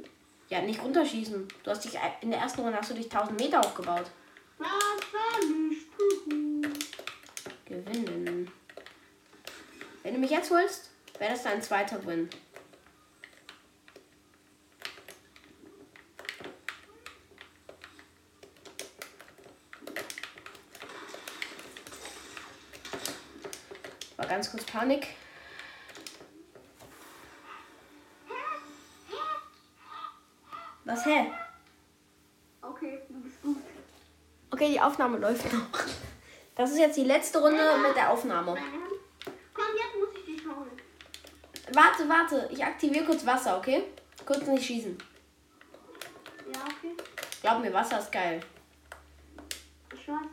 Ja, 0.51 0.61
nicht 0.61 0.83
runterschießen. 0.83 1.49
Du 1.63 1.71
hast 1.71 1.85
dich 1.85 1.99
in 2.21 2.31
der 2.31 2.41
ersten 2.41 2.61
Runde 2.61 2.77
hast 2.77 2.91
du 2.91 2.95
dich 2.95 3.07
1000 3.07 3.41
Meter 3.41 3.61
aufgebaut. 3.61 4.11
Gewinnen. 7.67 8.51
Wenn 10.03 10.15
du 10.15 10.21
mich 10.21 10.31
jetzt 10.31 10.51
holst, 10.51 10.91
wäre 11.19 11.33
das 11.33 11.43
dein 11.43 11.63
zweiter 11.63 12.05
Win. 12.07 12.31
War 24.17 24.27
ganz 24.27 24.51
kurz 24.51 24.65
Panik. 24.65 25.09
Was, 30.85 31.05
hä? 31.05 31.33
Okay, 32.63 33.03
du 33.09 33.21
bist 33.21 33.43
gut. 33.43 33.57
Okay, 34.57 34.71
die 34.73 34.81
Aufnahme 34.81 35.19
läuft 35.19 35.53
noch. 35.53 35.69
Das 36.55 36.71
ist 36.71 36.79
jetzt 36.79 36.97
die 36.97 37.05
letzte 37.05 37.39
Runde 37.41 37.61
mit 37.87 37.95
der 37.95 38.11
Aufnahme. 38.11 38.57
Komm, 39.53 39.65
jetzt 39.77 39.99
muss 39.99 40.09
ich 40.19 40.25
dich 40.25 40.47
holen. 40.47 40.71
Warte, 41.75 42.09
warte. 42.09 42.49
Ich 42.51 42.65
aktiviere 42.65 43.05
kurz 43.05 43.27
Wasser, 43.27 43.59
okay? 43.59 43.85
Kurz 44.25 44.47
nicht 44.47 44.65
schießen. 44.65 44.97
Ja, 46.55 46.61
okay. 46.63 46.97
Glaub 47.43 47.61
mir, 47.61 47.71
Wasser 47.75 47.99
ist 47.99 48.11
geil. 48.11 48.41
Ich 49.93 50.09
weiß. 50.09 50.27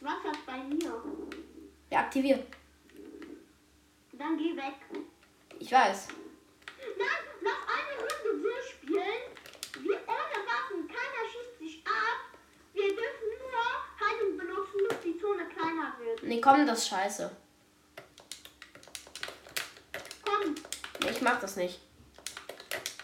Wasser 0.00 0.30
ist 0.32 0.46
bei 0.46 0.56
mir. 0.56 0.94
Ja, 1.90 1.98
aktivier. 1.98 2.42
Dann 4.12 4.38
geh 4.38 4.56
weg. 4.56 4.76
Ich 5.58 5.70
weiß. 5.70 6.08
Nein, 6.96 7.42
noch 7.42 7.68
eine 7.68 7.98
Runde 8.00 8.42
wir 8.42 8.62
spielen. 8.62 9.34
Wir 9.82 9.96
ohne 10.06 10.38
Waffen. 10.46 10.88
Keiner 10.88 11.28
schießt 11.28 11.58
sich 11.58 11.84
ab. 11.84 12.38
Wir 12.72 12.88
dürfen 12.88 13.28
nur 13.38 13.64
Heilung 14.00 14.36
benutzen, 14.36 14.80
bis 14.88 15.00
die 15.00 15.18
Zone 15.18 15.46
kleiner 15.48 15.94
wird. 15.98 16.13
Nee, 16.26 16.40
komm, 16.40 16.66
das 16.66 16.78
ist 16.78 16.88
scheiße. 16.88 17.30
Komm, 20.24 20.54
Nee, 21.02 21.10
ich 21.10 21.20
mach 21.20 21.38
das 21.40 21.56
nicht. 21.56 21.80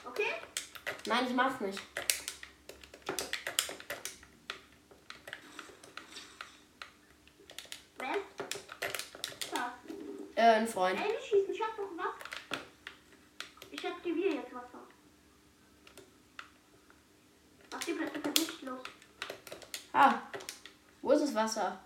okay? 0.07 0.33
Nein, 1.07 1.27
ich 1.29 1.35
mach's 1.35 1.61
nicht. 1.61 1.79
Wer 7.99 8.17
das? 9.53 9.61
Äh, 10.35 10.41
ein 10.43 10.67
Freund. 10.69 10.99
Ey, 11.01 11.09
nicht 11.13 11.25
schießen, 11.29 11.55
ich 11.55 11.61
hab 11.63 11.77
doch 11.77 11.91
was. 11.97 12.59
Ich 13.71 13.87
aktiviere 13.87 14.37
jetzt 14.37 14.55
Wasser. 14.55 14.81
Mach 17.73 17.81
die 17.85 17.93
Plätze 17.93 18.21
verdichtlos. 18.21 18.83
Ah. 19.93 20.15
Wo 21.03 21.13
ist 21.13 21.23
das 21.23 21.35
Wasser? 21.35 21.79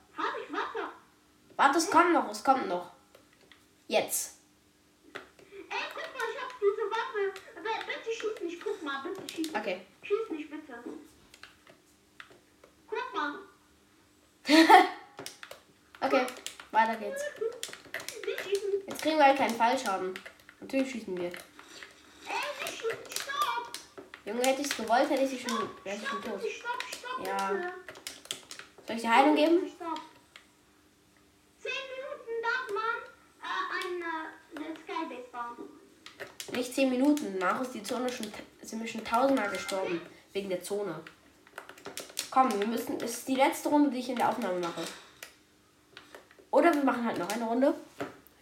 Warte, 1.74 1.86
es 1.86 1.90
kommt 1.90 2.12
noch, 2.12 2.30
es 2.30 2.44
kommt 2.44 2.68
noch. 2.68 2.92
Jetzt. 3.88 4.38
Ey, 5.12 5.20
guck 5.92 6.02
mal, 6.02 6.28
ich 6.32 6.40
hab 6.40 6.52
diese 6.60 6.88
Waffe. 6.88 7.34
Aber 7.56 7.84
bitte 7.84 8.12
schieß 8.14 8.44
nicht, 8.44 8.62
guck 8.62 8.80
mal, 8.84 9.02
bitte 9.02 9.28
schieß 9.28 9.46
nicht. 9.48 9.56
Okay. 9.56 9.80
Schieß 10.02 10.30
nicht, 10.30 10.50
bitte. 10.50 10.84
Guck 12.88 13.14
mal. 13.14 13.38
Okay, 16.00 16.26
weiter 16.70 16.96
geht's. 16.96 17.22
Jetzt 18.86 19.02
kriegen 19.02 19.16
wir 19.16 19.24
halt 19.24 19.38
keinen 19.38 19.56
Fallschaden. 19.56 20.12
Natürlich 20.60 20.90
schießen 20.92 21.16
wir. 21.16 21.24
Ey, 21.24 21.32
nicht 22.60 22.74
schießen, 22.78 22.98
stopp. 23.10 23.72
Junge, 24.26 24.42
hätte 24.44 24.60
ich 24.60 24.66
es 24.70 24.76
gewollt, 24.76 25.08
hätte 25.08 25.22
ich 25.22 25.30
sie 25.30 25.38
schon, 25.40 25.70
wäre 25.82 25.96
ich 25.96 26.06
schon 26.06 26.22
Stopp, 26.22 26.40
tot. 26.40 26.50
stopp, 26.50 26.82
stopp, 26.94 27.26
Ja. 27.26 27.72
Soll 28.86 28.96
ich 28.96 29.02
dir 29.02 29.16
Heilung 29.16 29.34
geben? 29.34 29.66
Stopp. 29.74 29.98
Zehn 31.64 31.72
Minuten 31.94 32.34
darf 32.42 32.68
man 32.74 32.96
äh, 33.40 33.86
eine, 33.86 34.66
eine 34.66 34.76
Skybase 34.76 35.28
bauen. 35.32 35.56
Nicht 36.54 36.74
10 36.74 36.90
Minuten. 36.90 37.38
Nach 37.38 37.60
ist 37.60 37.72
die 37.72 37.82
Zone 37.82 38.08
schon, 38.08 38.26
sind 38.62 38.80
wir 38.80 38.86
schon 38.86 39.04
tausendmal 39.04 39.50
gestorben. 39.50 40.00
Wegen 40.32 40.48
der 40.48 40.62
Zone. 40.62 41.00
Komm, 42.30 42.50
wir 42.58 42.66
müssen. 42.66 42.96
Es 42.96 43.18
ist 43.18 43.28
die 43.28 43.36
letzte 43.36 43.68
Runde, 43.68 43.90
die 43.90 43.98
ich 43.98 44.08
in 44.08 44.16
der 44.16 44.28
Aufnahme 44.28 44.58
mache. 44.58 44.82
Oder 46.50 46.74
wir 46.74 46.84
machen 46.84 47.04
halt 47.04 47.18
noch 47.18 47.28
eine 47.30 47.44
Runde. 47.44 47.74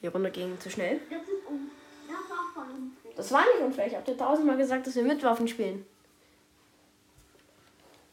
Die 0.02 0.06
Runde 0.06 0.30
ging 0.30 0.58
zu 0.60 0.70
schnell. 0.70 1.00
Das 1.10 1.22
ist 1.22 1.46
um. 1.46 1.70
Das 2.08 2.30
war 2.30 2.44
voll 2.54 2.74
unfair. 2.74 3.12
Das 3.16 3.32
war 3.32 3.40
nicht 3.42 3.64
unfair. 3.64 3.86
Ich 3.86 3.94
habe 3.94 4.10
dir 4.10 4.16
tausendmal 4.16 4.56
gesagt, 4.56 4.86
dass 4.86 4.94
wir 4.94 5.02
mit 5.02 5.22
Waffen 5.22 5.48
spielen. 5.48 5.86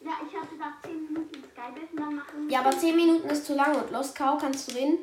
Ja, 0.01 0.11
ich 0.25 0.35
hatte 0.35 0.55
da 0.57 0.87
10 0.87 1.05
Minuten 1.05 1.43
Skybase 1.43 1.91
und 1.91 1.99
dann 1.99 2.15
machen 2.15 2.49
Ja, 2.49 2.59
aber 2.59 2.77
10 2.77 2.95
Minuten 2.95 3.29
ist 3.29 3.45
zu 3.45 3.55
lang. 3.55 3.75
Und 3.75 3.91
Lost 3.91 4.15
Cow 4.15 4.39
kannst 4.39 4.71
du 4.71 4.75
reden? 4.75 4.97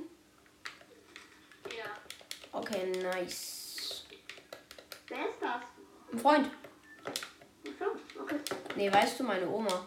Ja. 1.66 1.84
Okay, 2.52 2.92
nice. 3.02 3.55
Ein 6.12 6.18
Freund. 6.18 6.50
Achso, 7.04 8.20
okay. 8.20 8.36
Nee, 8.76 8.92
weißt 8.92 9.20
du, 9.20 9.24
meine 9.24 9.48
Oma. 9.48 9.86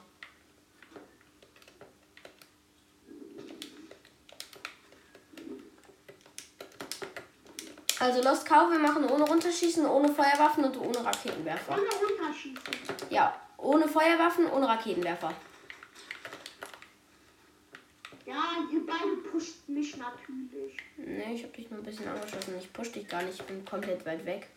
Also 8.00 8.22
Lost 8.22 8.46
Cow, 8.46 8.72
wir 8.72 8.80
machen 8.80 9.04
ohne 9.10 9.26
Runterschießen, 9.26 9.86
ohne 9.86 10.08
Feuerwaffen 10.08 10.64
und 10.64 10.78
ohne 10.80 11.04
Raketenwerfer. 11.04 11.74
Ohne 11.74 11.82
runterschießen. 11.82 12.64
Ja, 13.10 13.36
ohne 13.58 13.88
Feuerwaffen, 13.90 14.50
ohne 14.50 14.70
Raketenwerfer. 14.70 15.34
Ja, 18.26 18.44
ihr 18.72 18.86
beide 18.86 19.18
pusht 19.30 19.68
mich 19.68 19.98
natürlich. 19.98 20.78
Nee, 20.96 21.34
ich 21.34 21.44
hab 21.44 21.54
dich 21.54 21.70
nur 21.70 21.80
ein 21.80 21.86
bisschen 21.86 22.08
angeschossen. 22.08 22.56
Ich 22.58 22.72
push 22.72 22.92
dich 22.92 23.08
gar 23.08 23.24
nicht, 23.24 23.40
ich 23.40 23.46
bin 23.46 23.66
komplett 23.66 24.06
weit 24.06 24.26
weg. 24.26 24.48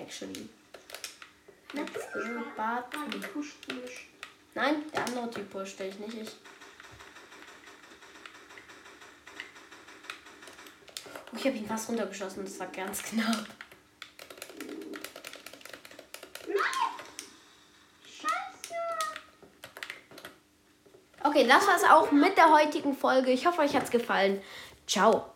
Actually. 0.00 0.48
Natürlich, 1.72 2.02
go, 2.12 2.20
weil- 2.20 2.52
Bart. 2.56 2.94
weil 2.94 3.20
ihr 3.20 3.28
pusht 3.28 3.68
mich. 3.68 4.08
Nein, 4.54 4.82
der 4.92 5.04
andere 5.06 5.30
Typ 5.30 5.50
pusht 5.50 5.78
dich, 5.78 5.98
nicht 5.98 6.14
ich. 6.14 6.28
Oh, 11.32 11.36
ich 11.36 11.46
habe 11.46 11.56
ihn 11.56 11.66
fast 11.66 11.88
runtergeschossen, 11.88 12.44
das 12.44 12.58
war 12.58 12.66
ganz 12.68 13.02
knapp. 13.02 13.46
Okay, 21.22 21.46
das 21.46 21.66
war's 21.66 21.84
auch 21.84 22.10
mit 22.12 22.36
der 22.36 22.50
heutigen 22.50 22.94
Folge. 22.94 23.30
Ich 23.30 23.46
hoffe, 23.46 23.60
euch 23.60 23.74
hat's 23.76 23.90
gefallen. 23.90 24.42
Ciao. 24.86 25.30